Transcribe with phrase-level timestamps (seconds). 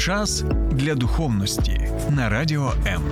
[0.00, 3.02] Час для духовності на радіо М.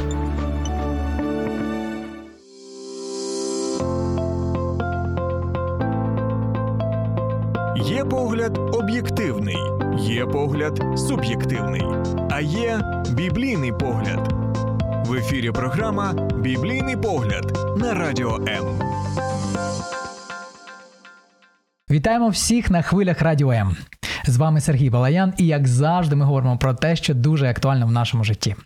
[7.76, 9.56] Є погляд об'єктивний,
[9.98, 11.82] є погляд суб'єктивний,
[12.30, 12.80] а є
[13.10, 14.32] біблійний погляд.
[15.06, 18.64] В ефірі програма Біблійний погляд на радіо М.
[21.90, 23.76] Вітаємо всіх на хвилях Радіо М.
[24.28, 27.92] З вами Сергій Балаян, і як завжди, ми говоримо про те, що дуже актуально в
[27.92, 28.56] нашому житті.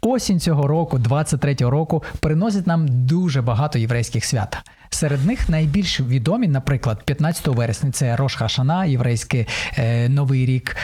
[0.00, 4.56] Осінь цього року, 23-го року, приносить нам дуже багато єврейських свят.
[4.90, 9.46] Серед них найбільш відомі, наприклад, 15 вересня це Рош Хашана, єврейський
[9.78, 10.76] е, Новий рік.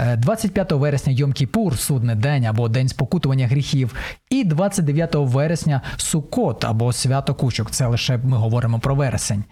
[0.00, 3.94] Е, 25 вересня Йом Кіпур, судний день або День спокутування гріхів,
[4.30, 7.70] і 29 вересня Сукот або Свято Кучок.
[7.70, 9.44] Це лише ми говоримо про вересень.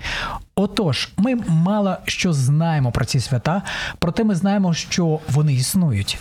[0.54, 3.62] Отож, ми мало що знаємо про ці свята,
[3.98, 6.18] проте ми знаємо, що вони існують.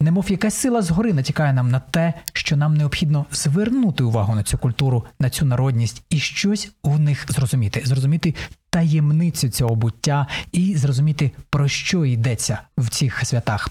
[0.00, 4.58] Немов якась сила згори натякає нам на те, що нам необхідно звернути увагу на цю
[4.58, 8.34] культуру, на цю народність і щось у них зрозуміти, зрозуміти
[8.70, 13.70] таємницю цього буття і зрозуміти, про що йдеться в цих святах.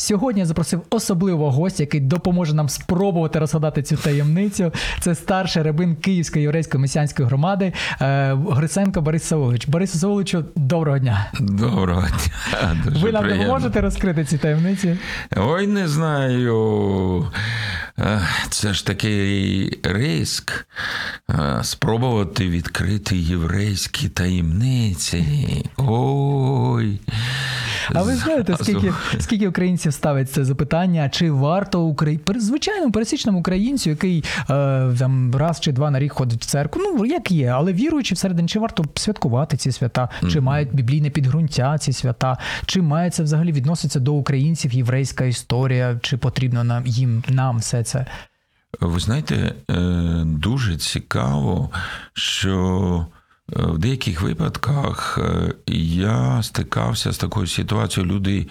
[0.00, 4.72] Сьогодні я запросив особливого гостя, який допоможе нам спробувати розгадати цю таємницю.
[5.00, 9.68] Це старший рабин Київської єврейської месіанської громади е, Гриценко Борис Савович.
[9.68, 11.30] Борис Савовичу, доброго дня.
[11.40, 12.76] Доброго дня.
[12.84, 13.52] Дуже Ви нам приємно.
[13.52, 14.96] можете розкрити ці таємниці?
[15.36, 17.26] Ой, не знаю.
[18.00, 20.66] Е, Це ж такий риск
[21.30, 25.24] е, спробувати відкрити єврейські таємниці.
[25.76, 27.00] Ой.
[27.94, 32.20] А ви знаєте, скільки, скільки українців ставить це запитання, чи варто Украї...
[32.36, 34.44] звичайному пересічному українцю, який е,
[34.98, 38.48] там раз чи два на рік ходить в церкву, ну як є, але віруючи всередині,
[38.48, 43.52] чи варто святкувати ці свята, чи мають біблійне підґрунтя ці свята, чи має це взагалі
[43.52, 47.87] відноситься до українців єврейська історія, чи потрібно нам їм нам все це?
[48.80, 49.74] Ви знаєте, е,
[50.24, 51.70] дуже цікаво,
[52.12, 53.06] що
[53.56, 58.12] е, в деяких випадках е, я стикався з такою ситуацією.
[58.12, 58.46] Люди,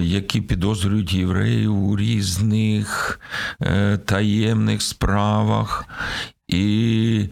[0.00, 3.20] які підозрюють євреїв у різних
[4.04, 5.84] таємних справах.
[6.48, 7.26] І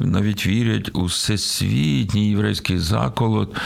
[0.00, 3.56] навіть вірять у всесвітній єврейський заколот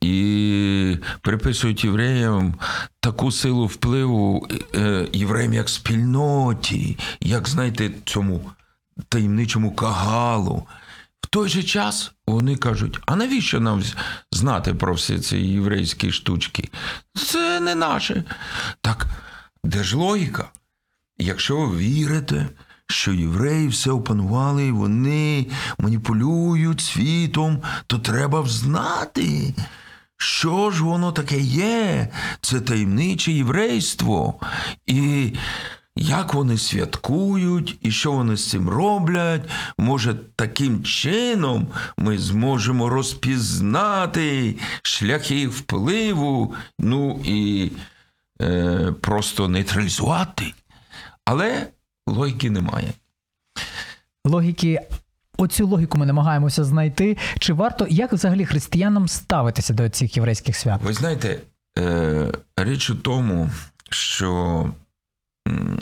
[0.00, 2.54] і приписують євреям
[3.10, 8.50] таку силу впливу е, євреям як спільноті, як знаєте, цьому
[9.08, 10.66] таємничому кагалу.
[11.20, 13.82] В той же час вони кажуть: а навіщо нам
[14.32, 16.68] знати про всі ці єврейські штучки?
[17.14, 18.24] Це не наше.
[18.80, 19.06] Так,
[19.64, 20.44] де ж логіка?
[21.18, 22.48] Якщо ви вірите,
[22.86, 25.46] що євреї все опанували, і вони
[25.78, 29.54] маніпулюють світом, то треба взнати,
[30.22, 32.08] що ж воно таке є,
[32.40, 34.34] це таємниче єврейство.
[34.86, 35.32] І
[35.96, 39.50] як вони святкують, і що вони з цим роблять.
[39.78, 47.70] Може, таким чином ми зможемо розпізнати шляхи впливу, ну і
[48.42, 50.54] е, просто нейтралізувати.
[51.24, 51.66] Але
[52.06, 52.92] логіки немає.
[54.24, 54.80] Логіки.
[55.40, 57.16] Оцю логіку ми намагаємося знайти.
[57.38, 60.80] Чи варто як взагалі християнам ставитися до цих єврейських свят?
[60.82, 61.40] Ви знаєте,
[61.78, 63.50] е, річ у тому,
[63.90, 64.70] що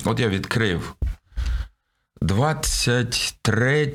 [0.04, 0.94] от я відкрив
[2.22, 3.94] 23,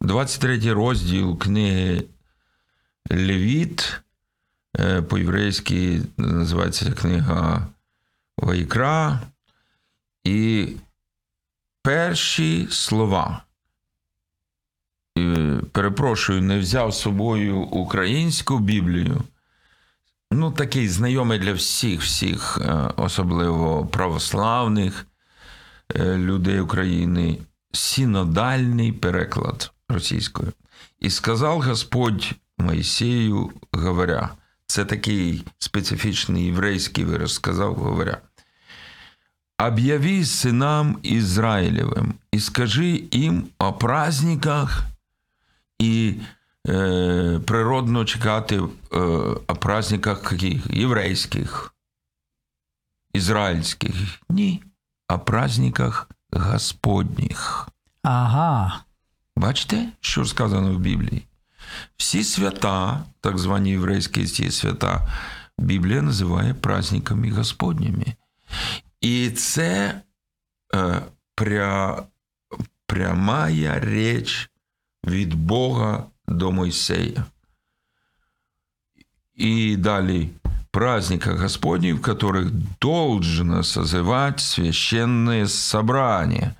[0.00, 2.04] 23 розділ книги
[3.10, 4.00] Левіт,
[4.78, 7.66] е, по-єврейськи називається книга
[8.38, 9.20] Вайкра.
[10.24, 10.68] І
[11.82, 13.43] перші слова.
[15.72, 19.22] Перепрошую, не взяв з собою українську Біблію.
[20.32, 25.06] Ну, такий знайомий для всіх, всіх, е, особливо православних
[25.94, 27.38] е, людей України,
[27.72, 30.52] синодальний переклад російською.
[31.00, 34.30] І сказав Господь Моїсею, говоря,
[34.66, 38.18] це такий специфічний єврейський вираз, сказав, говоря.
[39.58, 44.93] Об'яви синам Ізраїлевим і скажи їм о праздниках
[45.78, 46.14] і
[46.68, 48.98] е, природно чекати е,
[49.46, 50.66] о праздниках яких?
[50.70, 51.74] єврейських,
[53.12, 53.94] ізраїльських.
[54.28, 54.62] Ні,
[55.08, 57.68] о праздниках Господніх.
[58.02, 58.84] Ага.
[59.36, 61.26] Бачите, що сказано в Біблії?
[61.96, 65.08] Всі свята, так звані єврейські ці свята,
[65.58, 68.14] Біблія називає праздниками Господніми.
[69.00, 70.00] І це
[70.74, 71.02] е,
[71.34, 72.02] пря,
[72.86, 74.50] прямая річ
[75.06, 77.24] від Бога до Мойсея.
[79.34, 80.30] І далі
[80.74, 86.56] праздниках Господних, в которых должно созывать священное собрание.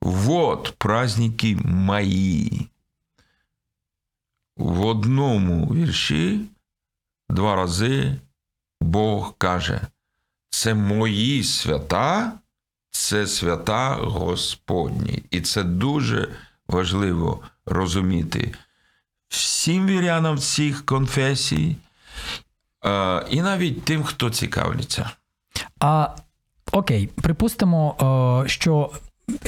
[0.00, 2.68] Вот праздники мои.
[4.56, 6.40] В одному вірші
[7.28, 8.20] два рази
[8.80, 9.80] Бог каже:
[10.50, 12.32] це мої свята,
[12.90, 15.22] це свята Господні.
[15.30, 16.28] І це дуже
[16.68, 18.54] важливо розуміти
[19.28, 21.76] всім вірянам всіх конфесій,
[23.30, 25.10] і навіть тим, хто цікавиться.
[25.80, 26.08] А
[26.72, 28.90] окей, припустимо, що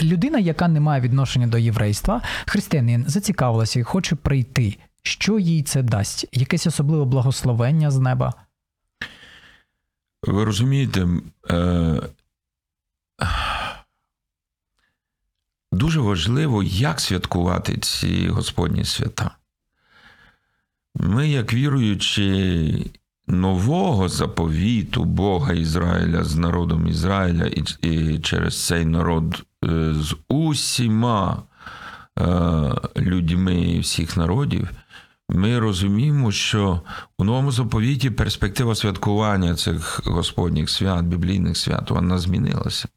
[0.02, 4.78] людина, яка не має відношення до єврейства, християнин зацікавилася і хоче прийти.
[5.02, 6.26] Що їй це дасть?
[6.32, 8.34] Якесь особливе благословення з неба?
[10.22, 11.06] Ви розумієте,
[11.50, 12.00] е,
[15.76, 19.31] дуже важливо, як святкувати ці Господні свята.
[20.94, 22.90] Ми, як віруючи
[23.26, 31.43] нового заповіту Бога Ізраїля з народом Ізраїля і, і через цей народ е, з усіма
[32.19, 32.25] е,
[32.96, 34.69] людьми всіх народів,
[35.28, 36.81] ми розуміємо, що
[37.19, 42.88] у новому заповіті перспектива святкування цих Господніх свят, біблійних свят, вона змінилася.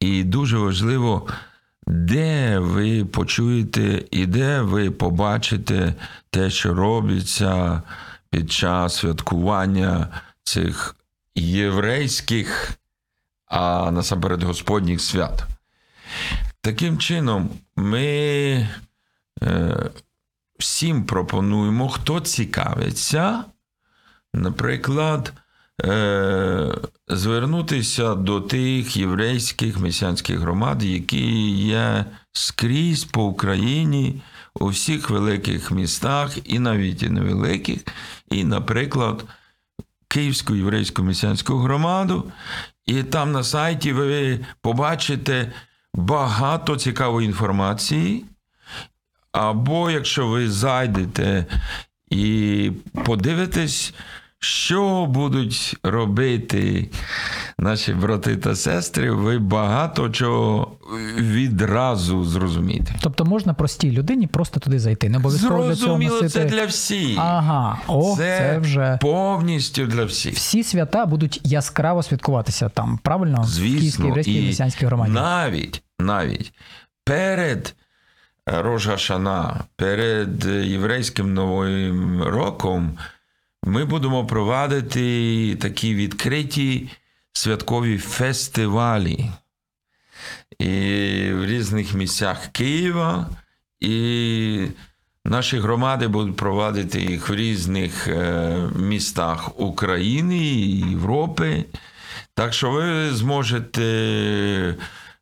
[0.00, 1.28] І дуже важливо,
[1.86, 5.94] де ви почуєте і де ви побачите
[6.30, 7.82] те, що робиться
[8.30, 10.08] під час святкування
[10.42, 10.96] цих
[11.34, 12.72] єврейських,
[13.46, 15.44] а насамперед Господніх свят.
[16.60, 18.06] Таким чином, ми
[19.42, 19.76] е,
[20.58, 23.44] всім пропонуємо, хто цікавиться,
[24.34, 25.32] наприклад,
[27.08, 34.22] звернутися до тих єврейських месіанських громад, які є скрізь по Україні,
[34.54, 37.80] у всіх великих містах, і навіть і невеликих,
[38.30, 39.24] і, наприклад,
[40.08, 42.32] Київську єврейську месіанську громаду,
[42.86, 45.52] і там на сайті ви побачите
[45.94, 48.24] багато цікавої інформації.
[49.32, 51.46] Або якщо ви зайдете
[52.10, 52.72] і
[53.04, 53.94] подивитесь,
[54.40, 56.88] що будуть робити
[57.58, 60.72] наші брати та сестри, ви багато чого
[61.18, 62.94] відразу зрозумієте.
[63.00, 65.08] Тобто можна простій людині просто туди зайти.
[65.08, 66.44] Не обов'язково для цього Зрозуміло, носити...
[66.50, 67.18] це для всіх.
[67.18, 70.34] Ага, о, це, це вже повністю для всіх.
[70.34, 73.42] всі свята будуть яскраво святкуватися там, правильно?
[73.42, 75.12] в Київській Звісно, єврейській і месіанській громаді.
[75.12, 76.52] навіть, навіть
[77.04, 77.74] перед
[78.46, 82.92] Рожа Шана, перед єврейським новим роком,
[83.66, 86.88] ми будемо провадити такі відкриті
[87.32, 89.30] святкові фестивалі
[90.58, 90.66] і
[91.32, 93.30] в різних місцях Києва,
[93.80, 94.66] і
[95.24, 101.64] наші громади будуть провадити їх в різних е, містах України і Європи.
[102.34, 103.82] Так що ви зможете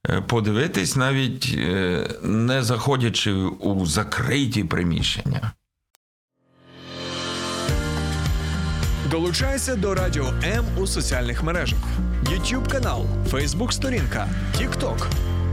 [0.08, 5.52] е, подивитись, навіть е, не заходячи у закриті приміщення.
[9.11, 11.79] Долучайся до Радіо М у соціальних мережах:
[12.23, 14.29] YouTube канал, Facebook сторінка,
[14.59, 15.06] TikTok,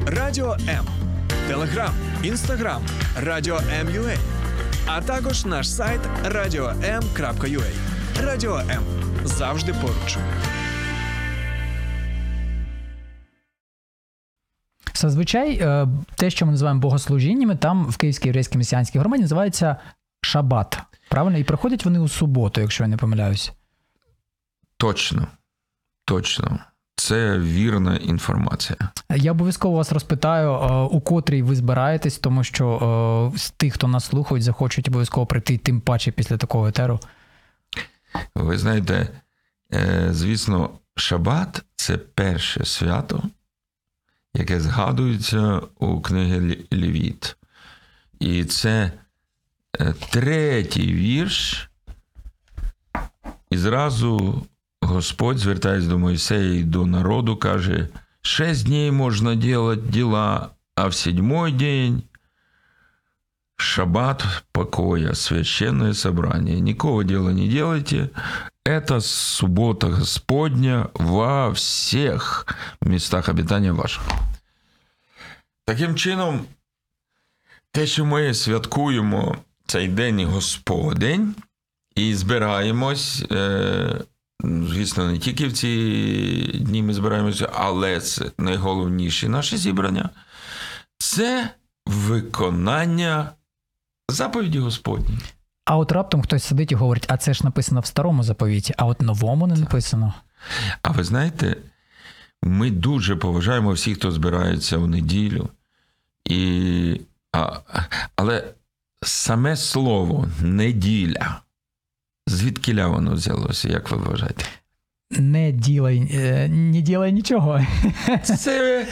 [0.05, 0.85] Радіо М,
[1.47, 1.93] Телеграм,
[2.23, 2.81] Інстаграм,
[3.23, 4.17] Радіо М.Ua,
[4.85, 7.71] а також наш сайт radio.m.ua.
[8.23, 8.83] Радіо М
[9.23, 10.17] завжди поруч.
[14.93, 19.75] Зазвичай е, те, що ми називаємо богослужіннями, там в Київській єврейській месіанській громаді називається
[20.21, 20.81] шабат.
[21.11, 21.37] Правильно?
[21.37, 23.51] І проходять вони у суботу, якщо я не помиляюсь.
[24.77, 25.27] Точно,
[26.05, 26.59] точно.
[26.95, 28.77] Це вірна інформація.
[29.15, 33.87] Я обов'язково вас розпитаю, е, у котрій ви збираєтесь, тому що е, з тих, хто
[33.87, 36.99] нас слухають, захочуть обов'язково прийти, тим паче після такого етеру.
[38.35, 39.07] Ви знаєте,
[39.73, 43.23] е, звісно, Шабат це перше свято,
[44.33, 47.37] яке згадується у книгі Лі- Левіт.
[48.19, 48.91] І це е,
[50.10, 51.70] третій вірш.
[53.50, 54.42] І зразу
[54.80, 57.88] Господь, звертається до Мойсея і до народу, каже:
[58.22, 62.02] шесть дней можна делать дела, а в седьмой день
[63.56, 66.60] шаббат покоя, священное собрание.
[66.60, 68.10] Никакого дела не делайте.
[68.64, 72.46] Это суббота Господня во всех
[72.80, 74.02] местах обитания ваших.
[75.64, 76.46] Таким чином,
[77.70, 79.36] те, що ми святкуємо
[79.71, 81.35] цей день Господень
[81.95, 84.01] і збираємось, е,
[84.43, 90.09] звісно, не тільки в ці дні ми збираємося, але це найголовніше наше зібрання.
[90.97, 91.49] Це
[91.85, 93.31] виконання
[94.09, 95.17] заповіді Господні.
[95.65, 98.85] А от раптом хтось сидить і говорить, а це ж написано в старому заповіті, а
[98.85, 100.13] от новому не написано.
[100.81, 101.55] А ви знаєте,
[102.43, 105.49] ми дуже поважаємо всіх, хто збирається в неділю.
[106.25, 107.01] І,
[107.33, 107.59] а,
[108.15, 108.53] але
[109.03, 111.41] саме слово неділя,
[112.27, 114.45] звідкиля воно взялося, як ви вважаєте?
[115.11, 117.65] Не ділай, е, не ділай нічого.
[118.23, 118.87] Це,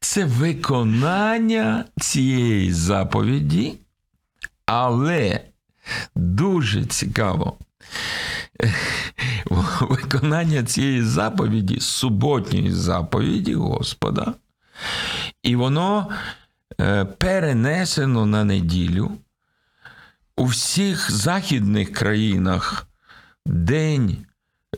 [0.00, 3.74] це виконання цієї заповіді,
[4.66, 5.40] але
[6.14, 7.58] дуже цікаво.
[9.80, 14.34] Виконання цієї заповіді, суботньої заповіді Господа,
[15.42, 16.14] і воно е,
[17.18, 19.18] перенесено на неділю.
[20.36, 22.86] У всіх західних країнах
[23.46, 24.26] день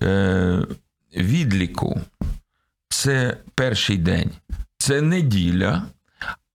[0.02, 0.66] е,
[1.16, 2.00] відліку
[2.88, 4.30] це перший день,
[4.78, 5.84] це неділя,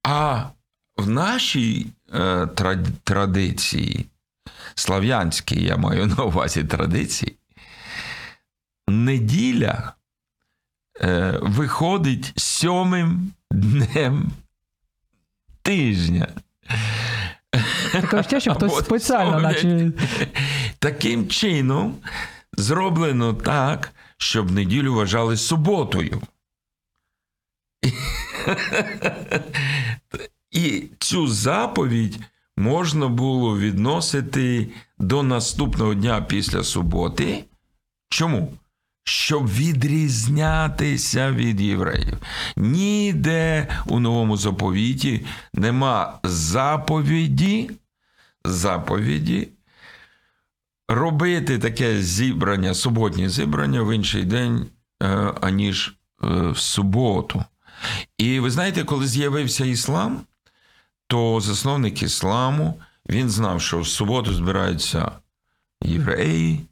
[0.03, 0.45] а
[0.97, 2.47] в нашій е,
[3.03, 4.05] традиції,
[4.75, 7.35] слав'янській, я маю на увазі традиції,
[8.87, 9.93] неділя
[11.01, 14.31] е, виходить сьомим днем
[15.67, 16.27] тижня.
[18.11, 19.91] Таке що хтось спеціально, наче.
[20.79, 21.95] Таким чином
[22.57, 26.21] зроблено так, щоб неділю вважали суботою.
[30.51, 32.19] І цю заповідь
[32.57, 37.43] можна було відносити до наступного дня після суботи.
[38.09, 38.53] Чому?
[39.07, 42.17] Щоб відрізнятися від євреїв.
[42.57, 47.71] Ніде у новому заповіті нема заповіді,
[48.45, 49.47] заповіді
[50.89, 54.65] робити таке зібрання, суботнє зібрання в інший день,
[55.03, 55.07] е,
[55.41, 57.43] аніж е, в суботу.
[58.17, 60.21] І ви знаєте, коли з'явився іслам,
[61.07, 65.11] то засновник ісламу він знав, що в суботу збираються
[65.83, 66.65] євреї,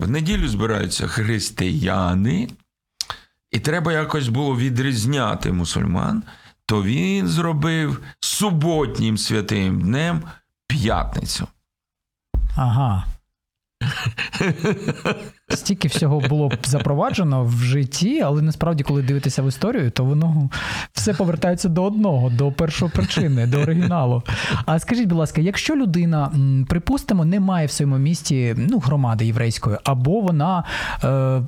[0.00, 2.48] в неділю збираються християни,
[3.50, 6.22] і треба якось було відрізняти мусульман,
[6.66, 10.22] то він зробив суботнім святим днем
[10.66, 11.48] п'ятницю.
[12.56, 13.06] Ага.
[15.54, 20.50] Стільки всього було б запроваджено в житті, але насправді, коли дивитися в історію, то воно
[20.92, 24.22] все повертається до одного, до першої причини, до оригіналу.
[24.66, 26.32] А скажіть, будь ласка, якщо людина,
[26.68, 30.64] припустимо, не має в своєму місті ну, громади єврейської, або вона
[31.04, 31.42] е,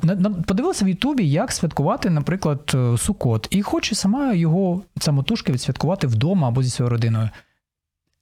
[0.46, 6.48] подивилася в Ютубі, як святкувати, наприклад, е, Сукот, і хоче сама його самотужки відсвяткувати вдома
[6.48, 7.28] або зі своєю родиною.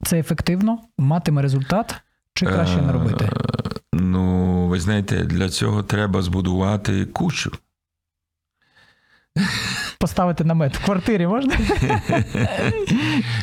[0.03, 0.79] Це ефективно?
[0.99, 1.95] Матиме результат?
[2.35, 3.25] Чи краще не робити?
[3.25, 4.40] Е, Ну,
[4.71, 7.53] ви знаєте, для цього треба збудувати кучу.
[9.99, 11.59] Поставити намет в квартирі можна?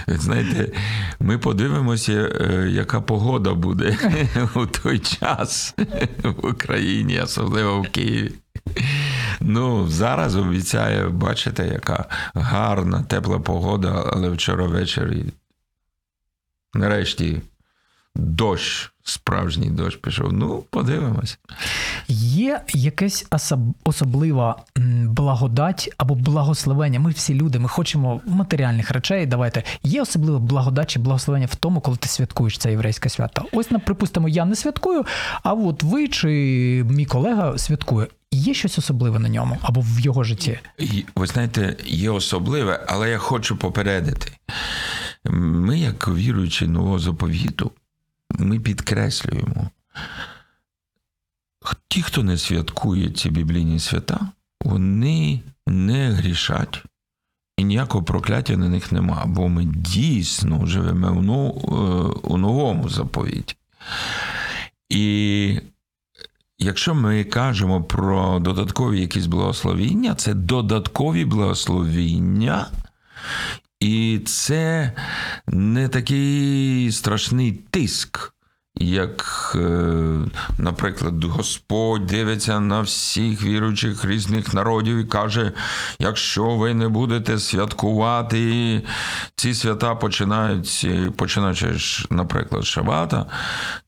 [0.08, 0.72] Знаєте,
[1.20, 3.98] ми подивимося, е, яка погода буде
[4.56, 5.76] у той час
[6.24, 8.32] в Україні, особливо в Києві.
[9.40, 15.26] Ну, зараз обіцяє, бачите, яка гарна, тепла погода, але вчора ввечері
[16.74, 17.42] нарешті
[18.18, 20.34] дощ, справжній дощ пішов.
[20.34, 21.40] Ну, подивимось.
[22.08, 24.56] Є якась особ- особлива
[25.04, 27.00] благодать або благословення.
[27.00, 29.26] Ми всі люди, ми хочемо матеріальних речей.
[29.26, 33.46] Давайте є особливе благодать чи благословення в тому, коли ти святкуєш це єврейське свято.
[33.52, 35.06] Ось, припустимо, я не святкую,
[35.44, 36.28] а от ви чи
[36.90, 38.08] мій колега святкує.
[38.32, 40.60] Є щось особливе на ньому або в його житті?
[41.16, 44.32] Ви знаєте, є особливе, але я хочу попередити.
[45.30, 47.72] Ми, як віруючі нового заповіту,
[48.32, 49.70] ми підкреслюємо.
[51.88, 54.28] Ті, хто не святкує ці біблійні свята,
[54.62, 56.84] вони не грішать.
[57.58, 62.90] І ніякого прокляття на них нема, бо ми дійсно живемо у, нов- е, у новому
[62.90, 63.56] заповіті.
[64.90, 65.60] І
[66.60, 72.68] Якщо ми кажемо про додаткові якісь благословіння, це додаткові благословіння,
[73.80, 74.92] і це
[75.48, 78.34] не такий страшний тиск,
[78.80, 80.20] як, е,
[80.58, 85.52] наприклад, Господь дивиться на всіх віруючих різних народів і каже:
[86.00, 88.82] якщо ви не будете святкувати,
[89.36, 91.76] ці свята починають, починаючи,
[92.10, 93.26] наприклад, Шабата,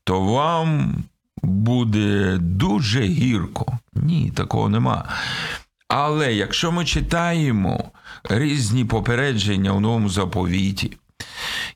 [0.04, 0.94] то вам
[1.42, 3.78] буде дуже гірко.
[3.94, 5.04] Ні, такого нема.
[5.88, 7.90] Але якщо ми читаємо
[8.24, 10.96] різні попередження у новому заповіті,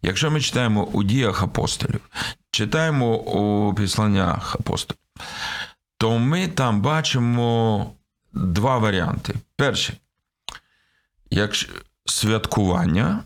[0.03, 2.01] якщо ми читаємо у діях апостолів,
[2.51, 5.01] читаємо у післаннях апостолів,
[5.99, 7.91] то ми там бачимо
[8.33, 9.35] два варіанти.
[9.57, 9.97] Перший,
[11.31, 11.73] якщо
[12.05, 13.25] святкування,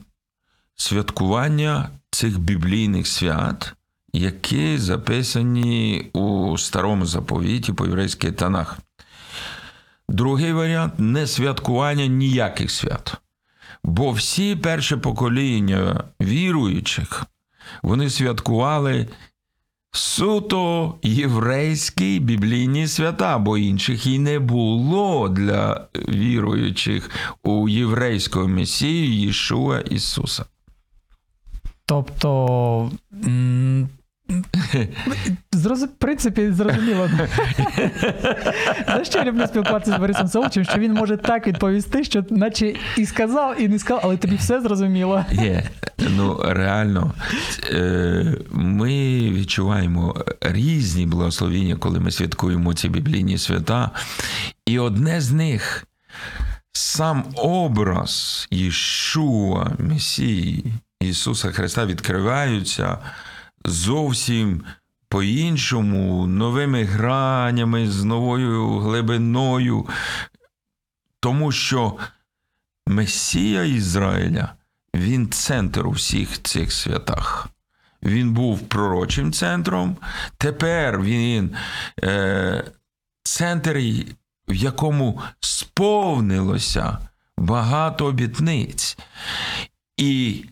[0.77, 3.75] святкування цих біблійних свят
[4.13, 8.79] які записані у старому заповіті по єврейський Танах.
[10.09, 13.15] Другий варіант не святкування ніяких свят.
[13.85, 17.27] Бо всі перше покоління віруючих
[17.83, 19.09] вони святкували
[19.93, 27.11] суто єврейські біблійні свята, бо інших і не було для віруючих
[27.43, 30.45] у єврейського Месію Єшуа Ісуса.
[31.87, 32.91] Тобто.
[35.53, 35.87] Зрозу...
[35.87, 37.11] В принципі, зрозуміло.
[38.87, 42.75] За що я люблю спілкуватися з Борисом Соловчем, що він може так відповісти, що наче
[42.97, 45.25] і сказав, і не сказав, але тобі все зрозуміло.
[45.33, 45.63] Є.
[46.17, 47.13] Ну, реально,
[47.71, 53.91] е, ми відчуваємо різні благословіння, коли ми святкуємо ці біблійні свята.
[54.67, 55.87] І одне з них
[56.73, 60.65] сам образ Єшуа, Месії,
[61.01, 62.99] Ісуса Христа відкриваються
[63.69, 64.65] зовсім
[65.09, 69.87] по-іншому, новими гранями, з новою глибиною.
[71.21, 71.97] Тому що
[72.87, 74.53] Месія Ізраїля,
[74.95, 77.49] він центр у всіх цих святах.
[78.03, 79.97] Він був пророчим центром,
[80.39, 81.57] тепер він
[82.03, 82.65] е,
[83.23, 83.79] центр,
[84.49, 86.99] в якому сповнилося
[87.39, 88.99] багато обітниць.
[89.97, 90.45] І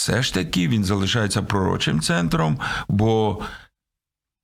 [0.00, 3.38] все ж таки він залишається пророчим центром, бо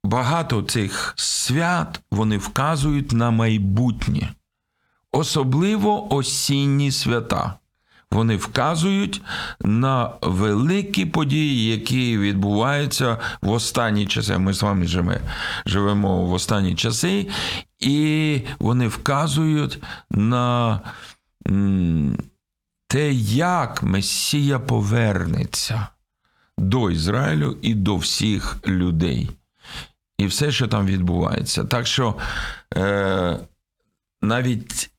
[0.05, 4.33] багато цих свят вони вказують на майбутнє
[5.13, 7.55] особливо осінні свята.
[8.11, 9.23] Вони вказують
[9.61, 14.39] на великі події, які відбуваються в останні часи.
[14.39, 14.87] Ми з вами
[15.67, 17.29] живемо, в останні часи,
[17.81, 20.81] і вони вказують на
[22.87, 25.87] те, як Месія повернеться
[26.59, 29.31] до Ізраїлю і до всіх людей.
[30.19, 31.65] І все, що там відбувається.
[31.65, 32.17] Так що
[32.77, 33.39] е,
[34.23, 34.91] навіть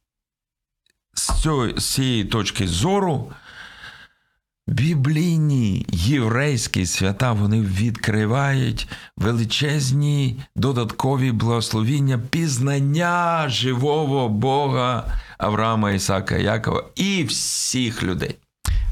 [1.13, 3.32] з, цієї точки зору
[4.67, 15.03] біблійні єврейські свята вони відкривають величезні додаткові благословіння пізнання живого Бога
[15.38, 18.36] Авраама, Ісака, Якова і всіх людей.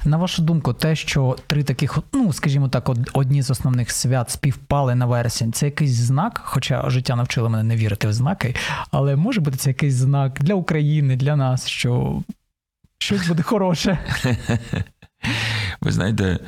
[0.05, 4.95] На вашу думку, те, що три таких, ну скажімо так, одні з основних свят співпали
[4.95, 8.55] на вересень, це якийсь знак, хоча життя навчило мене не вірити в знаки,
[8.91, 12.21] але може бути це якийсь знак для України, для нас, що
[12.97, 13.97] щось буде хороше.
[15.85, 16.39] Ви знаєте,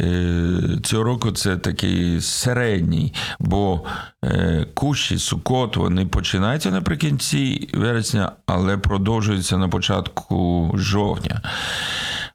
[0.00, 3.84] е, цього року це такий середній, бо
[4.24, 11.42] е, кущі, сукот, вони починаються наприкінці вересня, але продовжуються на початку жовтня.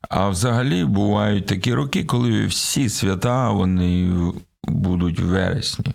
[0.10, 4.12] А взагалі бувають такі роки, коли всі свята вони
[4.64, 5.94] будуть в вересні.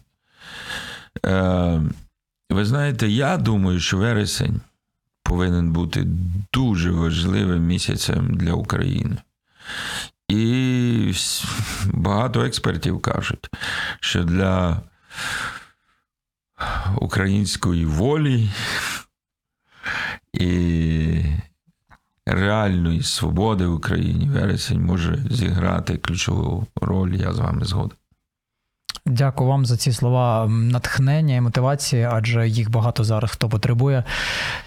[1.26, 1.80] Е,
[2.50, 4.60] Ви знаєте, я думаю, що вересень
[5.22, 6.06] повинен бути
[6.52, 9.16] дуже важливим місяцем для України.
[10.28, 11.12] І
[11.92, 13.50] багато експертів кажуть,
[14.00, 14.82] що для
[17.00, 18.50] української волі
[20.32, 21.22] і
[22.26, 27.12] реальної свободи в Україні вересень може зіграти ключову роль.
[27.12, 27.96] Я з вами згоден.
[29.06, 34.04] Дякую вам за ці слова натхнення і мотивації, адже їх багато зараз хто потребує.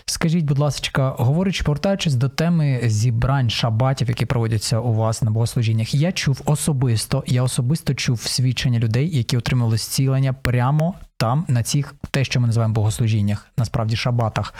[0.06, 5.95] Скажіть, будь ласка, говорячи, повертаючись до теми зібрань шабатів, які проводяться у вас на богослужіннях,
[5.95, 11.93] я чув особисто, я особисто чув свідчення людей, які отримали зцілення прямо там, на цих
[12.12, 14.54] те, що ми називаємо богослужіннях, насправді шабатах.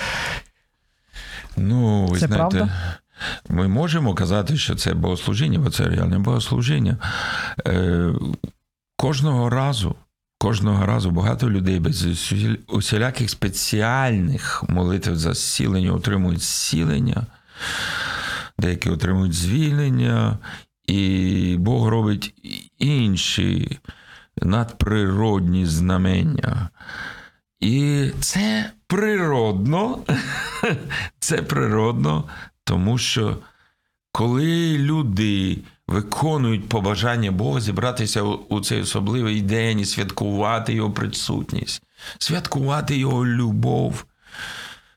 [1.58, 2.70] Ну, ви Це знаєте, правда?
[3.50, 6.98] ми можемо казати, що це богослужіння, бо це реальне богослужіння.
[9.00, 9.96] Кожного разу,
[10.38, 12.06] кожного разу багато людей без
[12.68, 17.28] усіляких спеціальних молитв за зцілення отримують зцілення,
[18.58, 20.38] деякі отримують звільнення,
[20.88, 22.34] і Бог робить
[22.78, 23.80] інші
[24.42, 26.70] надприродні знамення.
[27.60, 30.00] І це природно,
[31.20, 32.24] це природно,
[32.64, 33.38] тому що
[34.12, 35.58] коли люди
[35.90, 41.82] виконують побажання Бога зібратися у цей особливий день і святкувати його присутність,
[42.20, 44.06] святкувати його любов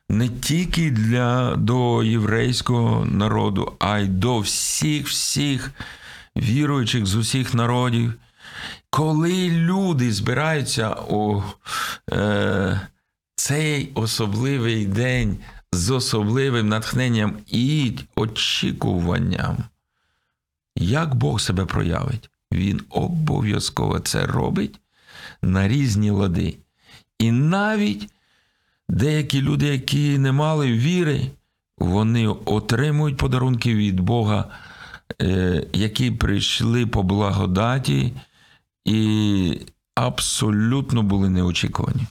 [0.08, 5.70] не тільки для, до єврейського народу, а й до всіх всіх
[6.36, 8.14] віруючих з усіх народів.
[8.90, 11.42] Коли люди збираються у
[12.12, 12.80] е,
[13.36, 15.38] цей особливий день
[15.72, 19.56] з особливим натхненням і очікуванням,
[20.82, 24.78] як Бог себе проявить, Він обов'язково це робить.
[25.42, 26.56] на різні лади.
[27.18, 28.08] І навіть
[28.88, 31.30] деякі люди, які не мали віри,
[31.78, 34.44] вони отримують подарунки від Бога,
[35.22, 38.12] е, які прийшли по благодаті
[38.84, 39.60] і
[39.94, 42.06] абсолютно були неочікувані.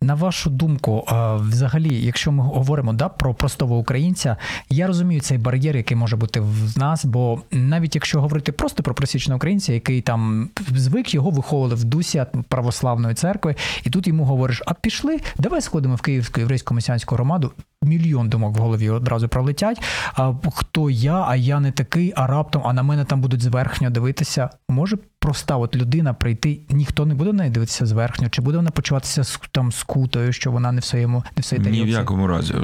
[0.00, 4.36] На вашу думку, е, взагалі, якщо ми говоримо да, про простого українця,
[4.70, 8.94] я розумію цей бар'єр, який може бути в нас, бо навіть якщо говорити просто про
[8.94, 14.62] просічного українця, який там звик, його виховували в дусі православної церкви, і тут йому говориш:
[14.66, 17.52] а пішли, давай сходимо в Київську єврейську месіанську громаду.
[17.84, 19.82] Мільйон думок в голові одразу пролетять.
[20.14, 23.90] А хто я, а я не такий, а раптом, а на мене там будуть зверхньо
[23.90, 24.50] дивитися.
[24.68, 28.70] Може проста от людина прийти, ніхто не буде на неї дивитися зверхньо, чи буде вона
[28.70, 32.54] почуватися там скутою, що вона не в своєму, не в своїй Ні в якому разі.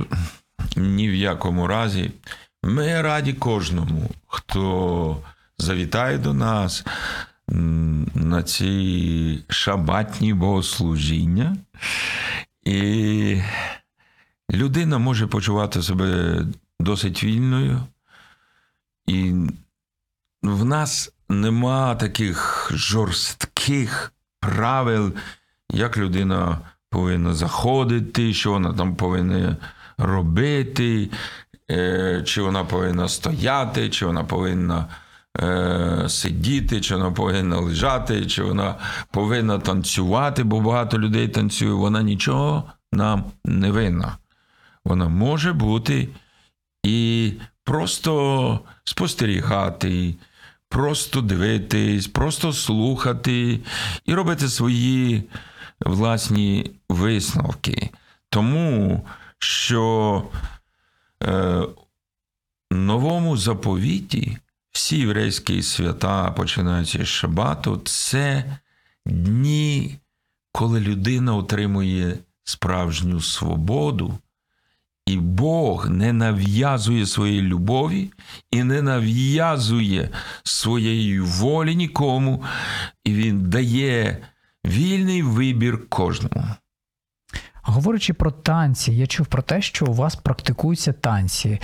[0.77, 2.11] Ні в якому разі.
[2.63, 5.17] Ми раді кожному, хто
[5.59, 6.85] завітає до нас
[8.15, 11.57] на ці шабатні богослужіння.
[12.65, 13.37] І
[14.53, 16.41] людина може почувати себе
[16.81, 17.81] досить вільною.
[19.07, 19.35] І
[20.43, 25.13] в нас нема таких жорстких правил,
[25.73, 26.59] як людина
[26.91, 29.57] повинна заходити, що вона там повинна
[29.99, 31.11] робити,
[31.71, 34.87] е, чи вона повинна стояти, чи вона повинна
[35.41, 38.75] е, сидіти, чи вона повинна лежати, чи вона
[39.11, 41.73] повинна танцювати, бо багато людей танцює.
[41.73, 44.17] Вона нічого нам не винна.
[44.85, 46.09] Вона може бути
[46.85, 47.33] і
[47.65, 50.15] просто спостерігати,
[50.69, 53.61] просто дивитись, просто слухати
[54.07, 55.25] і робити свої
[55.81, 57.91] власні висновки.
[58.31, 59.07] Тому
[59.39, 60.23] що
[61.23, 61.63] е,
[62.71, 64.39] новому заповіті
[64.71, 68.59] всі єврейські свята, починаються з Шабату, це
[69.07, 69.99] дні,
[70.53, 74.19] коли людина отримує справжню свободу.
[75.11, 78.13] І Бог не нав'язує своєї любові
[78.51, 80.09] і не нав'язує
[80.43, 82.45] своєї волі нікому,
[83.05, 84.19] і Він дає
[84.67, 86.45] вільний вибір кожному.
[87.63, 91.49] Говорячи про танці, я чув про те, що у вас практикуються танці.
[91.49, 91.61] Е,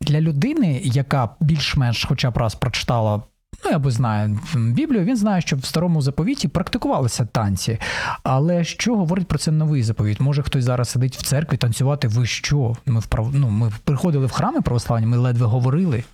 [0.00, 3.22] Для людини, яка більш-менш хоча б раз прочитала.
[3.70, 7.78] Ну, або знає Біблію, він знає, що в старому заповіті практикувалися танці.
[8.22, 10.20] Але що говорить про це новий заповіт?
[10.20, 12.08] Може хтось зараз сидить в церкві танцювати?
[12.08, 12.76] Ви що?
[12.86, 13.30] Ми вправ...
[13.34, 16.04] ну, ми приходили в храми православні, ми ледве говорили.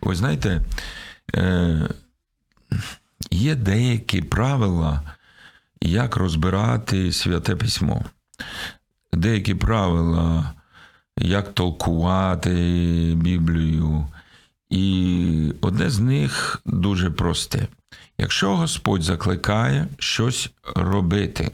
[0.00, 0.60] Ви знаєте,
[1.34, 1.88] е,
[3.30, 5.02] є деякі правила,
[5.80, 8.04] як розбирати святе письмо.
[9.12, 10.52] Деякі правила,
[11.18, 12.52] як толкувати
[13.16, 14.06] Біблію.
[14.74, 17.68] І одне з них дуже просте.
[18.18, 21.50] Якщо Господь закликає щось робити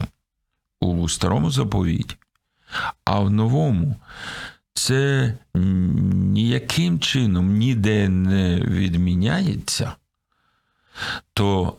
[0.79, 2.15] у старому заповіті,
[3.05, 3.95] а в новому
[4.73, 9.93] це ніяким чином ніде не відміняється,
[11.33, 11.77] то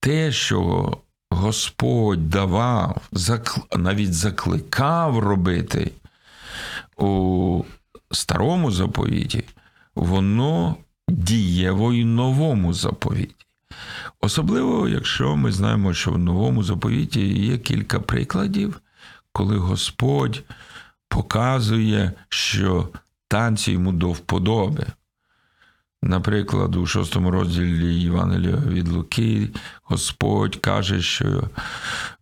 [0.00, 0.96] те, що
[1.30, 3.08] Господь давав,
[3.76, 5.90] навіть закликав робити
[6.96, 7.64] у
[8.10, 9.44] старому заповіті,
[9.94, 10.76] воно
[11.08, 13.46] дієво і новому заповіті.
[14.20, 18.80] Особливо, якщо ми знаємо, що в новому заповіті є кілька прикладів,
[19.32, 20.42] коли Господь
[21.08, 22.88] показує, що
[23.28, 24.86] танці йому до вподоби.
[26.02, 29.48] Наприклад, у шостому розділі Євангелія від Луки
[29.82, 31.50] Господь каже, що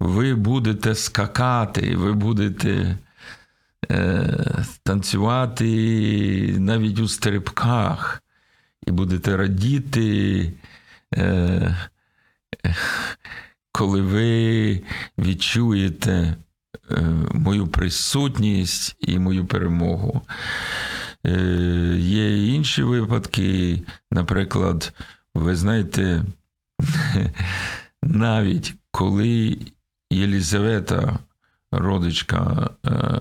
[0.00, 2.98] ви будете скакати, ви будете
[4.82, 5.64] танцювати
[6.58, 8.22] навіть у стрибках,
[8.86, 10.52] і будете радіти,
[11.14, 11.76] е,
[13.72, 14.82] коли ви
[15.18, 16.36] відчуєте
[16.90, 17.00] е,
[17.32, 20.22] мою присутність і мою перемогу.
[21.26, 24.92] Е, Є інші випадки, наприклад,
[25.34, 26.24] ви знаєте,
[28.02, 29.58] навіть коли
[30.10, 31.18] Єлізавета,
[31.70, 33.20] родичка е,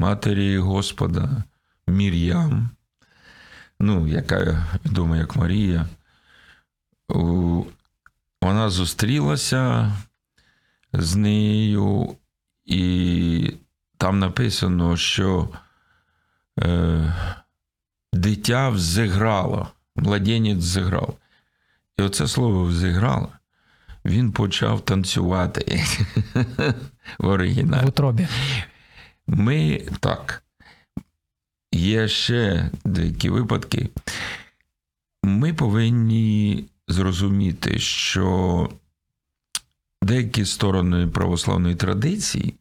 [0.00, 1.44] матері Господа
[1.86, 2.70] Мір'ям,
[3.80, 5.86] ну, яка відома як Марія,
[8.42, 9.92] вона зустрілася
[10.92, 12.16] з нею,
[12.64, 13.52] і
[13.96, 15.48] там написано, що
[16.58, 17.14] е,
[18.12, 21.16] дитя взіграло, младенець взіграв.
[21.98, 23.28] І оце слово взіграло,
[24.04, 25.84] він почав танцювати
[27.18, 27.84] в оригіналі.
[27.84, 28.28] В утробі.
[29.32, 30.42] Ми так.
[31.72, 33.88] Є ще деякі випадки.
[35.22, 38.68] Ми повинні зрозуміти, що
[40.02, 42.54] деякі сторони православної традиції,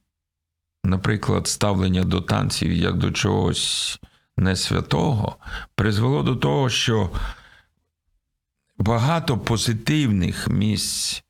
[0.84, 3.99] наприклад, ставлення до танців як до чогось
[4.38, 5.36] не святого,
[5.75, 7.10] призвело до того, що
[8.77, 11.23] багато позитивних місць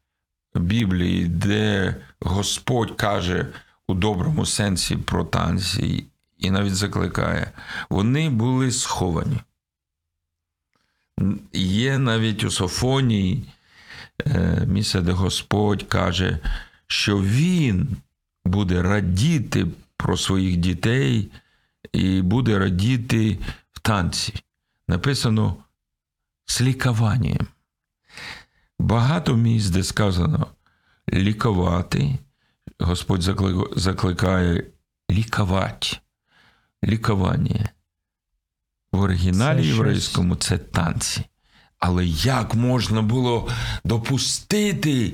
[0.56, 3.48] Біблії, де Господь каже
[3.90, 6.06] у доброму сенсі про танці
[6.38, 7.52] і навіть закликає,
[7.90, 9.38] вони були сховані.
[11.54, 13.46] Є навіть у Софонії
[14.26, 16.40] е, місце, де Господь каже,
[16.88, 17.98] що Він
[18.46, 21.32] буде радіти про своїх дітей
[21.94, 23.38] і буде радіти
[23.72, 24.34] в танці.
[24.88, 25.56] Написано
[26.46, 27.48] з лікуванням.
[28.80, 30.48] Багато місць, де сказано
[31.14, 32.20] лікувати.
[32.80, 33.22] Господь
[33.76, 34.64] закликає
[35.12, 35.98] лікувати.
[36.84, 37.70] Лікування.
[38.92, 41.26] В оригіналі Це щось- єврейському це танці.
[41.80, 43.50] Але як можна було
[43.84, 45.14] допустити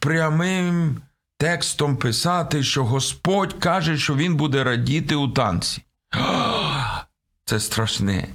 [0.00, 1.00] прямим
[1.38, 5.82] текстом писати, що Господь каже, що він буде радіти у танці?
[7.44, 8.28] Це страшне.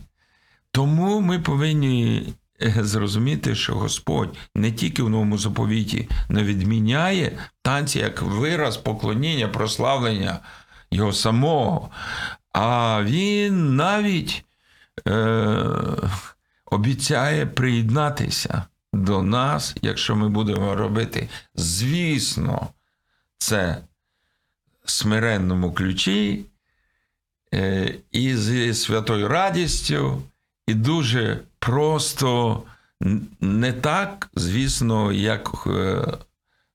[0.71, 8.21] Тому ми повинні зрозуміти, що Господь не тільки в новому заповіті не відміняє танці як
[8.21, 10.39] вираз поклоніння, прославлення
[10.91, 11.89] його самого,
[12.53, 14.45] а він навіть
[15.07, 15.65] е,
[16.65, 22.67] обіцяє приєднатися до нас, якщо ми будемо робити, звісно,
[23.37, 23.77] це
[24.85, 26.45] смиренному ключі
[27.53, 30.21] е, і зі святою радістю,
[30.69, 32.63] і дуже просто
[33.41, 36.07] не так, звісно, як е,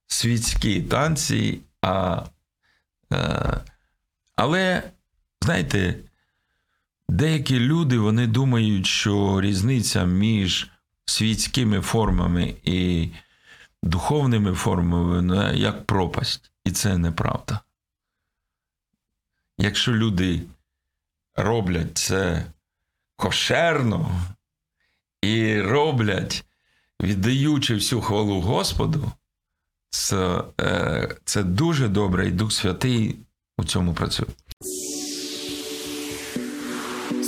[0.07, 2.23] світські танці, а,
[3.13, 3.61] е,
[4.35, 4.83] але,
[5.41, 5.95] знаєте,
[7.09, 10.71] деякі люди вони думають, що різниця між
[11.05, 13.09] світськими формами і
[13.83, 16.51] духовними формами вона як пропасть.
[16.65, 17.59] І це неправда.
[19.57, 20.41] Якщо люди
[21.35, 22.45] роблять це
[23.15, 24.11] кошерно
[25.21, 26.45] і роблять,
[27.01, 29.11] віддаючи всю хвалу Господу,
[29.89, 33.15] це, е, це дуже добре, і Дух Святий
[33.57, 34.27] у цьому працює.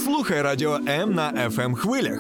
[0.04, 2.20] Слухай радіо М на fm хвилях.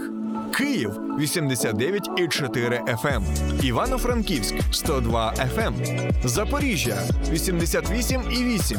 [0.55, 3.21] Київ 89,4 FM,
[3.63, 5.73] Івано-Франківськ 102 FM,
[6.23, 6.97] Запоріжжя
[7.31, 8.77] 88,8,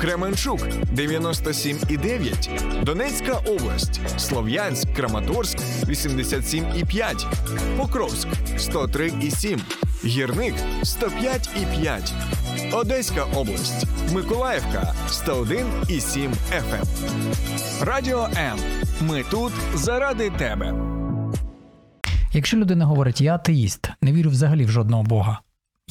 [0.00, 0.60] Кременчук
[0.94, 7.26] 97,9, Донецька область, Слов'янськ, Краматорськ 87,5,
[7.76, 8.28] Покровськ
[8.58, 9.60] 103,7,
[10.04, 12.12] Гірник 105,5,
[12.72, 16.86] Одеська область, Миколаївка 101,7 FM.
[17.80, 18.58] Радіо М.
[19.00, 20.89] Ми тут заради тебе.
[22.32, 25.40] Якщо людина говорить, я атеїст, не вірю взагалі в жодного Бога,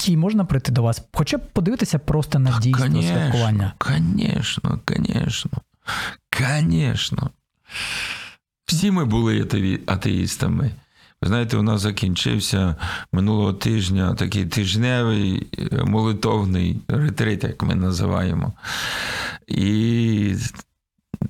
[0.07, 3.73] їй можна прийти до вас, хоча б подивитися просто на дійство святкування.
[3.77, 5.51] Конечно, конечно.
[6.37, 7.29] Конечно.
[8.65, 9.47] Всі ми були
[9.85, 10.71] атеїстами.
[11.21, 12.75] Ви знаєте, у нас закінчився
[13.11, 18.53] минулого тижня такий тижневий е, молитовний ретрит, як ми називаємо.
[19.47, 20.35] І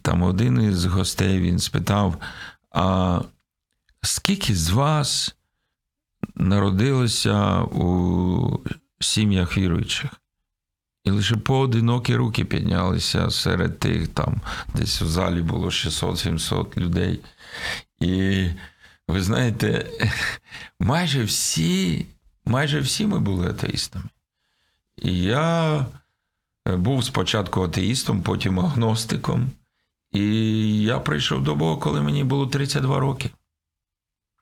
[0.01, 2.15] там один із гостей він спитав:
[2.71, 3.19] а
[4.01, 5.35] скільки з вас
[6.35, 8.59] народилося у
[8.99, 10.11] сім'ях віруючих?
[11.03, 14.41] І лише поодинокі руки піднялися серед тих, там
[14.75, 17.19] десь в залі було 600-700 людей.
[17.99, 18.45] І
[19.07, 19.85] ви знаєте,
[20.79, 22.05] майже всі,
[22.45, 24.09] майже всі ми були атеїстами.
[25.01, 25.85] І я
[26.67, 29.51] е, був спочатку атеїстом, потім агностиком.
[30.11, 30.23] І
[30.81, 33.29] я прийшов до Бога, коли мені було 32 роки.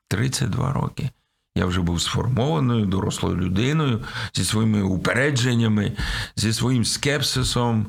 [0.07, 1.09] 32 роки.
[1.55, 5.91] Я вже був сформованою, дорослою людиною зі своїми упередженнями,
[6.35, 7.87] зі своїм скепсисом,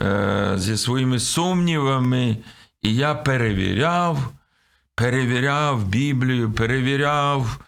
[0.00, 2.36] е, зі своїми сумнівами.
[2.82, 4.32] І я перевіряв,
[4.94, 7.58] перевіряв Біблію, перевіряв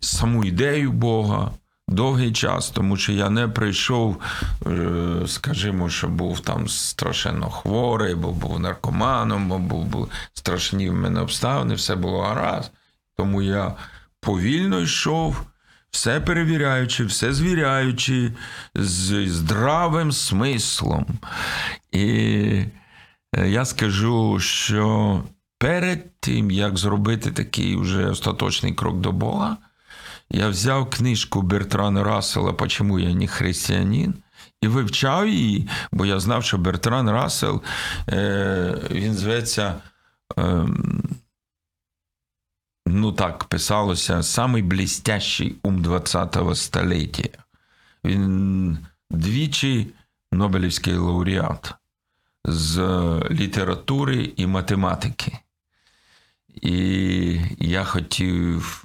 [0.00, 1.50] саму ідею Бога
[1.88, 4.20] довгий час, тому що я не прийшов,
[4.66, 11.20] е, скажімо, що був там страшенно хворий, бо був наркоманом, бо був, страшні в мене
[11.20, 12.72] обставини, все було гаразд.
[13.16, 13.76] Тому я
[14.20, 15.46] повільно йшов,
[15.90, 18.32] все перевіряючи, все звіряючи
[18.74, 21.06] з здравим смислом.
[21.92, 22.06] І
[23.36, 25.22] е, я скажу, що
[25.58, 29.56] перед тим, як зробити такий вже остаточний крок до Бога,
[30.30, 34.14] я взяв книжку Бертрана Рассела «Почему я не християнин»
[34.62, 37.62] і вивчав її, бо я знав, що Бертран Рассел,
[38.08, 39.74] е, він зветься.
[42.86, 47.28] Ну так писалося, самий блістящий ум 20-го століття.
[48.04, 48.78] Він
[49.10, 49.86] двічі
[50.32, 51.74] Нобелівський лауреат
[52.44, 52.78] з
[53.30, 55.38] літератури і математики.
[56.62, 58.84] І я хотів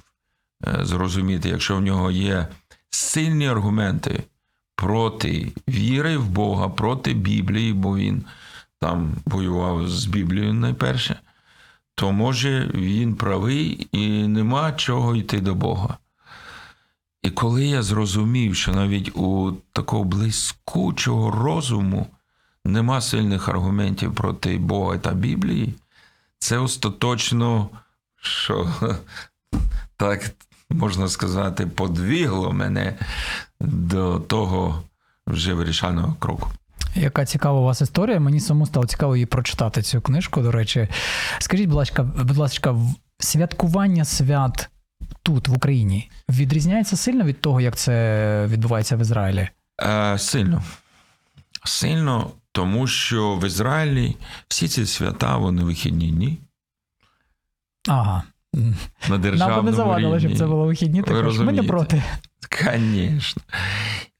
[0.66, 2.48] е, зрозуміти, якщо в нього є
[2.90, 4.22] сильні аргументи
[4.74, 8.24] проти віри в Бога, проти Біблії, бо він
[8.78, 11.20] там воював з Біблією найперше,
[12.00, 15.98] то може він правий і нема чого йти до Бога.
[17.22, 22.06] І коли я зрозумів, що навіть у такого блискучого розуму
[22.64, 25.74] нема сильних аргументів проти Бога та Біблії,
[26.38, 27.68] це остаточно,
[28.20, 28.70] що
[29.96, 30.30] так
[30.70, 32.98] можна сказати, подвігло мене
[33.60, 34.82] до того
[35.26, 36.50] вже вирішального кроку.
[36.94, 38.20] Яка цікава у вас історія?
[38.20, 40.40] Мені самому стало цікаво її прочитати цю книжку.
[40.42, 40.88] До речі,
[41.38, 42.76] скажіть, будь ласка, будь ласка,
[43.18, 44.68] святкування свят
[45.22, 49.48] тут, в Україні, відрізняється сильно від того, як це відбувається в Ізраїлі?
[49.82, 50.62] Е, сильно.
[51.64, 54.16] Сильно, тому що в Ізраїлі
[54.48, 56.38] всі ці свята, вони вихідні дні.
[57.88, 58.22] Ага.
[59.08, 60.28] На Нам би не завадило, рівні.
[60.28, 62.02] щоб це було вихідні, Ви також ми не проти.
[62.62, 63.42] Звісно.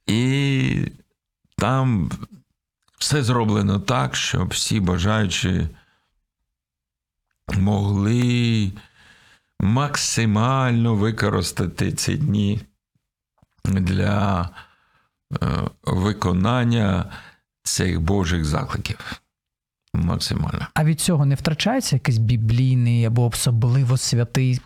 [0.07, 0.87] І
[1.57, 2.11] там
[3.01, 5.69] все зроблено так, щоб всі бажаючі
[7.55, 8.73] могли
[9.61, 12.61] максимально використати ці дні
[13.65, 14.49] для
[15.43, 15.47] е,
[15.83, 17.13] виконання
[17.63, 19.21] цих Божих закликів.
[19.95, 20.67] Максимально.
[20.75, 24.61] А від цього не втрачається якийсь біблійний або особливо святий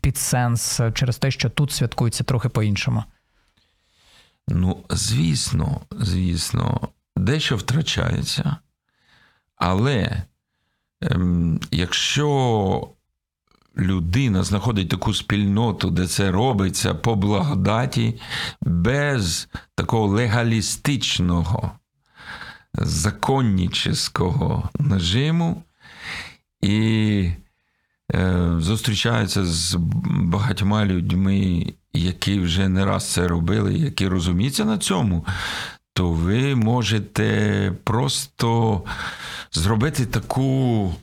[0.00, 3.04] підсенс через те, що тут святкується трохи по-іншому.
[4.48, 6.88] Ну, звісно, звісно,
[7.18, 8.56] дещо втрачається.
[9.56, 10.22] Але
[11.00, 12.88] ем, якщо
[13.78, 18.20] людина знаходить таку спільноту, де це робиться по благодаті,
[18.62, 21.72] без такого легалістичного,
[22.74, 25.62] законнічого нажиму,
[26.62, 27.30] і
[28.14, 35.26] е, зустрічаються з багатьма людьми, які вже не раз це робили, які розуміються на цьому,
[35.98, 38.82] то ви можете просто
[39.52, 40.94] зробити таку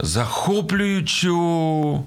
[0.00, 2.06] захоплюючу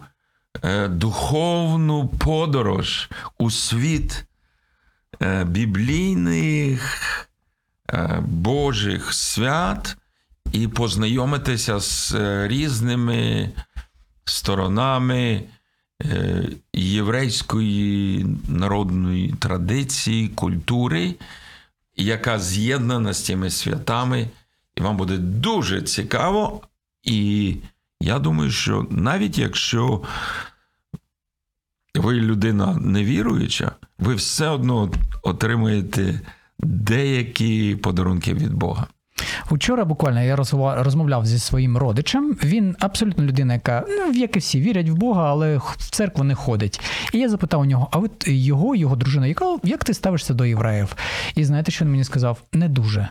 [0.63, 4.25] е, духовну подорож у світ
[5.21, 6.81] е, біблійних
[7.93, 9.97] е, Божих свят
[10.51, 12.15] і познайомитися з
[12.47, 13.51] різними
[14.25, 15.43] сторонами
[16.73, 21.15] єврейської народної традиції, культури,
[21.95, 24.29] яка з'єднана з цими святами,
[24.75, 26.61] і вам буде дуже цікаво.
[27.03, 27.55] І
[28.01, 30.01] я думаю, що навіть якщо
[31.95, 34.91] ви людина невіруюча, ви все одно
[35.23, 36.21] отримаєте
[36.59, 38.87] деякі подарунки від Бога.
[39.49, 42.37] Учора буквально я розмовляв зі своїм родичем.
[42.43, 46.35] Він абсолютно людина, яка ну, як і всі вірять в Бога, але в церкву не
[46.35, 46.79] ходить.
[47.13, 50.45] І я запитав у нього: а от його, його дружина, яка як ти ставишся до
[50.45, 50.95] євреїв?
[51.35, 52.41] І знаєте, що він мені сказав?
[52.53, 53.09] Не дуже.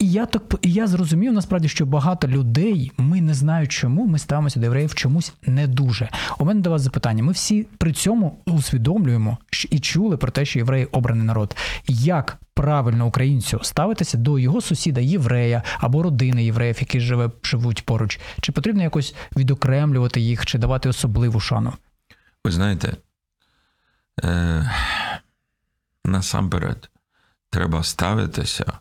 [0.00, 4.18] І я так і я зрозумів насправді, що багато людей, ми не знаю чому, ми
[4.18, 6.08] ставимося до євреїв чомусь не дуже.
[6.38, 7.22] У мене до вас запитання.
[7.22, 9.38] Ми всі при цьому усвідомлюємо
[9.70, 11.56] і чули про те, що євреї обраний народ.
[11.86, 18.20] Як правильно українцю ставитися до його сусіда єврея або родини євреїв, які живе, живуть поруч?
[18.40, 21.72] Чи потрібно якось відокремлювати їх, чи давати особливу шану?
[22.44, 22.96] Ви знаєте,
[24.24, 24.70] е,
[26.04, 26.90] насамперед
[27.50, 28.72] треба ставитися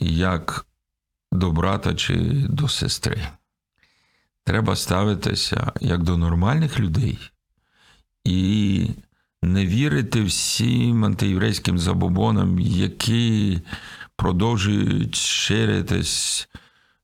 [0.00, 0.66] як
[1.32, 2.16] до брата чи
[2.48, 3.26] до сестри.
[4.44, 7.18] Треба ставитися як до нормальних людей
[8.24, 8.90] і
[9.42, 13.60] не вірити всім антиєврейським забобонам, які
[14.16, 16.48] продовжують ширитись,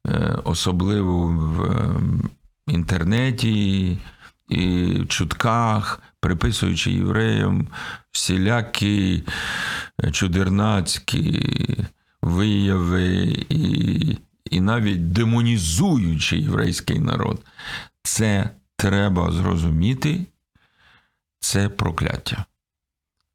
[0.06, 2.00] е, особливо в е,
[2.66, 3.98] інтернеті
[4.48, 7.68] і в чутках, приписуючи євреям
[8.12, 9.24] всілякі
[10.04, 11.44] е, чудернацькі
[12.26, 14.16] вияви і,
[14.50, 17.42] і навіть демонізуючи єврейський народ.
[18.02, 20.26] Це треба зрозуміти,
[21.40, 22.44] це прокляття.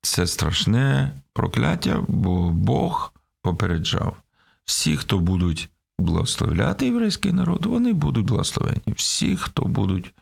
[0.01, 4.17] Це страшне прокляття, бо Бог попереджав.
[4.65, 5.69] Всі, хто будуть
[5.99, 8.81] благословляти єврейський народ, вони будуть благословені.
[8.95, 10.13] Всі, хто будуть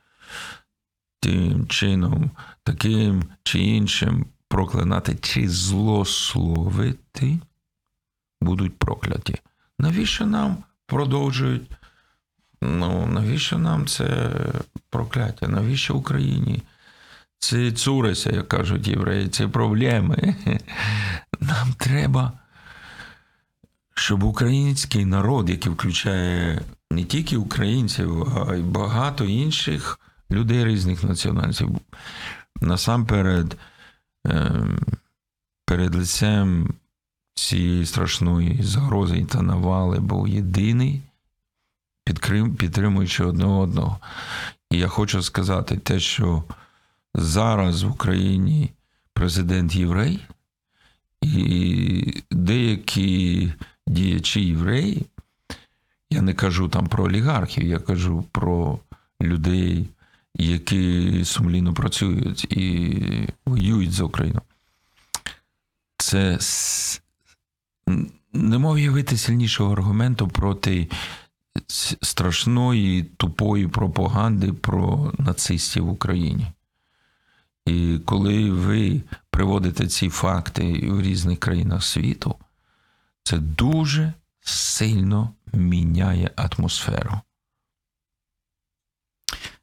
[1.19, 2.31] тим чином,
[2.63, 7.39] таким чи іншим проклинати чи злословити,
[8.41, 9.35] будуть прокляті.
[9.79, 11.71] Навіщо нам продовжують?
[12.61, 14.29] Ну, навіщо нам це
[14.89, 15.47] прокляття?
[15.47, 16.63] Навіщо Україні?
[17.39, 20.35] Це цуреся, як кажуть євреї, це проблеми.
[21.39, 22.31] нам треба,
[23.93, 26.61] щоб український народ, який включає
[26.91, 29.99] не тільки українців, а й багато інших
[30.31, 31.67] людей різних національностей,
[32.61, 33.57] насамперед
[34.25, 34.79] ем,
[35.65, 36.73] перед лицем
[37.47, 41.01] цієї страшної загрози та навали був єдиний,
[42.57, 43.99] підтримуючи одне одного.
[44.71, 46.43] І я хочу сказати те, що
[47.15, 48.71] зараз в Україні
[49.13, 50.19] президент єврей,
[51.21, 53.53] і деякі
[53.87, 55.05] діячі євреї,
[56.09, 58.79] я не кажу там про олігархів, я кажу про
[59.21, 59.89] людей,
[60.35, 63.03] які сумлінно працюють і
[63.45, 64.41] воюють за Україну.
[65.97, 66.37] Це
[68.33, 70.89] не мог уявити сильнішого аргументу проти
[72.01, 76.47] страшної тупої пропаганди про нацистів в Україні.
[77.65, 82.35] І коли ви приводите ці факти в різних країнах світу,
[83.23, 87.19] це дуже сильно міняє атмосферу.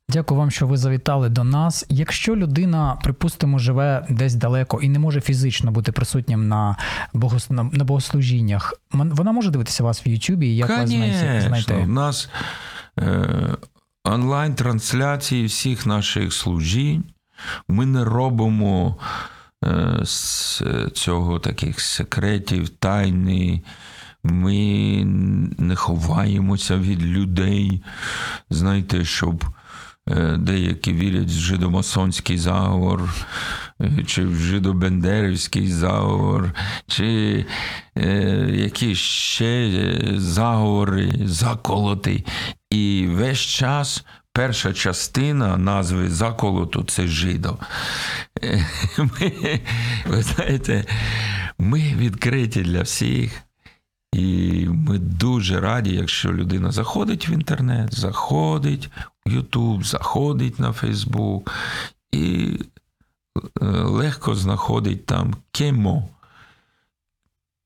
[0.08, 1.86] Дякую вам, що ви завітали до нас.
[1.88, 6.76] Якщо людина, припустимо, живе десь далеко і не може фізично бути присутнім на,
[7.12, 7.50] богос...
[7.50, 11.74] на богослужіннях, вона може дивитися вас в Ютубі як вас знайти?
[11.74, 12.28] У нас
[12.98, 13.56] е,
[14.04, 17.04] онлайн-трансляції всіх наших служінь.
[17.68, 18.96] Ми не робимо
[19.64, 20.62] е, з
[20.94, 23.62] цього таких секретів, тайни.
[24.22, 25.04] Ми
[25.58, 27.82] не ховаємося від людей.
[28.50, 29.44] Знаєте, щоб
[30.38, 33.14] деякі вірять в жидомасонський заговор,
[33.80, 36.52] е, чи в жидобендерівський заговор,
[36.86, 37.44] чи
[37.96, 38.10] е,
[38.52, 42.24] якісь ще е, заговори, заколоти.
[42.70, 47.58] І весь час перша частина назви заколоту це жидо.
[48.42, 48.66] Е,
[48.98, 49.60] Ми,
[50.06, 50.84] ви знаєте,
[51.58, 53.42] ми відкриті для всіх.
[54.12, 58.90] І ми дуже раді, якщо людина заходить в інтернет, заходить
[59.26, 61.52] Ютуб, заходить на Фейсбук
[62.12, 62.58] і
[63.62, 66.08] е, легко знаходить там кемо.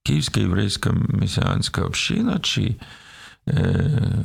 [0.02, 2.76] Київська єврейська месіанська община, чи
[3.48, 4.24] е,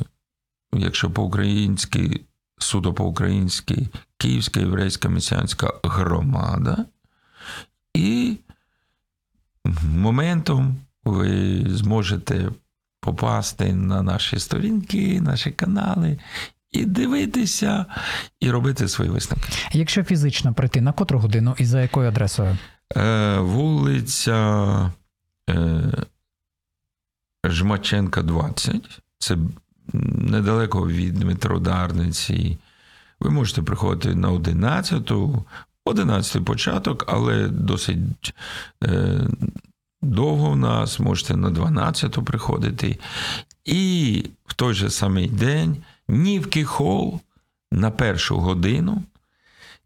[0.72, 2.20] якщо по-українськи,
[2.58, 6.84] суто по-українськи, Київська єврейська месіанська громада.
[7.94, 8.36] І
[9.82, 12.48] моментом ви зможете
[13.00, 16.18] попасти на наші сторінки, наші канали
[16.76, 17.86] і дивитися,
[18.40, 19.48] і робити свої висновки.
[19.72, 22.58] Якщо фізично прийти, на котру годину і за якою адресою?
[22.96, 24.92] Е, вулиця
[25.50, 25.82] е,
[27.44, 29.00] Жмаченка, 20.
[29.18, 29.36] Це
[29.92, 32.58] недалеко від метродарниці.
[33.20, 35.12] Ви можете приходити на 11,
[35.84, 38.34] 11 початок, але досить
[38.84, 39.20] е,
[40.02, 42.98] довго в нас, можете на 12-ту приходити.
[43.64, 45.76] І в той же самий день
[46.08, 47.20] Нівки Хол
[47.72, 49.02] на першу годину.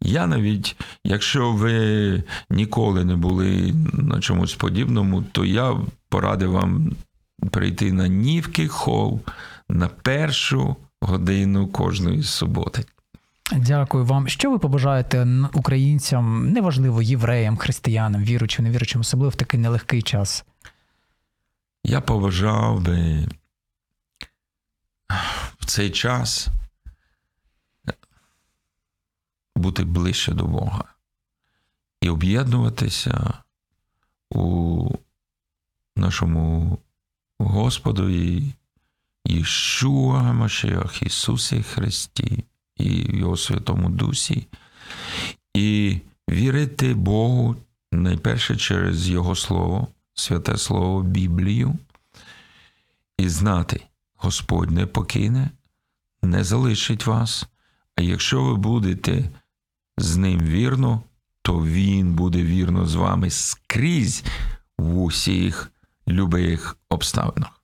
[0.01, 5.77] Я навіть, якщо ви ніколи не були на чомусь подібному, то я
[6.09, 6.91] порадив вам
[7.51, 9.21] прийти на Нівки Хол
[9.69, 12.85] на першу годину кожної суботи.
[13.55, 14.27] Дякую вам.
[14.27, 20.45] Що ви побажаєте українцям, неважливо, євреям, християнам, віруючим, невіруючим, особливо в такий нелегкий час?
[21.83, 23.27] Я побажав би
[25.61, 26.49] в цей час
[29.55, 30.83] бути ближче до Бога
[32.01, 33.33] і об'єднуватися
[34.29, 34.89] у
[35.95, 36.77] нашому
[37.39, 38.53] Господові
[39.25, 42.43] Ішуа Машеях Ісусі Христі
[42.77, 44.47] і Його Святому Дусі,
[45.53, 45.97] і
[46.29, 47.55] вірити Богу
[47.91, 51.77] найперше через Його Слово, святе Слово, Біблію,
[53.17, 53.87] і знати,
[54.21, 55.49] Господь не покине,
[56.21, 57.47] не залишить вас.
[57.95, 59.29] А якщо ви будете
[59.97, 61.03] з ним вірно,
[61.41, 64.23] то Він буде вірно з вами скрізь
[64.77, 65.71] в усіх
[66.07, 67.63] любих обставинах.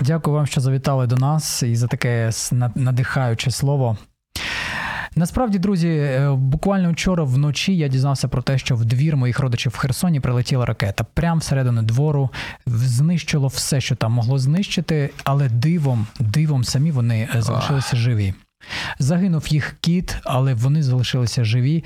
[0.00, 2.30] Дякую вам, що завітали до нас і за таке
[2.74, 3.98] надихаюче слово.
[5.16, 9.72] Насправді, друзі, е, буквально вчора вночі я дізнався про те, що в двір моїх родичів
[9.72, 11.04] в Херсоні прилетіла ракета.
[11.14, 12.30] Прямо всередину двору
[12.66, 18.34] знищило все, що там могло знищити, але дивом, дивом самі вони е, залишилися живі.
[18.98, 21.84] Загинув їх кіт, але вони залишилися живі.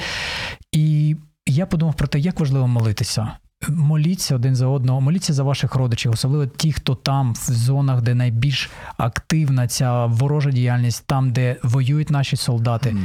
[0.72, 1.16] І
[1.46, 3.32] я подумав про те, як важливо молитися.
[3.68, 8.14] Моліться один за одного, моліться за ваших родичів, особливо ті, хто там, в зонах, де
[8.14, 12.96] найбільш активна ця ворожа діяльність, там, де воюють наші солдати.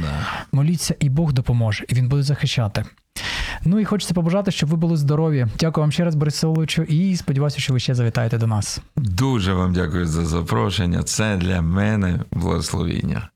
[0.52, 2.84] Моліться, і Бог допоможе, і він буде захищати.
[3.64, 5.46] Ну і хочеться побажати, щоб ви були здорові.
[5.60, 8.80] Дякую вам ще раз, Борис Соловичу, і сподіваюся, що ви ще завітаєте до нас.
[8.96, 11.02] Дуже вам дякую за запрошення.
[11.02, 13.28] Це для мене благословіння.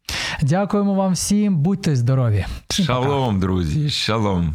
[0.43, 2.47] Дякуємо вам всім, будьте здорові.
[2.71, 4.55] Шалом, друзі, шалом.